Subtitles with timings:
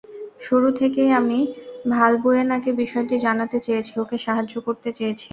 [0.41, 1.39] শুরু থেকেই আমি
[1.89, 5.27] ভালবুয়েনাকে বিষয়টি জানাতে চেয়েছি, ওকে সাহায্য করতে চেয়েছি।